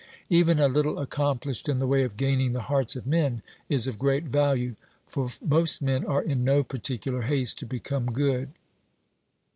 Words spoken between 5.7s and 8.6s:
men are in no particular haste to become good.